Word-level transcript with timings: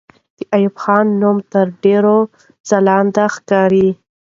د 0.37 0.39
ایوب 0.55 0.75
خان 0.83 1.05
نوم 1.21 1.37
تر 1.51 1.65
ډېرو 1.83 2.17
ځلانده 2.69 3.25
ښکاري. 3.35 3.89